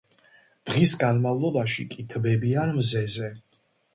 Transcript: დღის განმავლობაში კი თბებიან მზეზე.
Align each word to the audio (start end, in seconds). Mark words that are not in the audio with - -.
დღის 0.69 0.93
განმავლობაში 1.01 1.85
კი 1.93 2.05
თბებიან 2.13 2.75
მზეზე. 2.81 3.31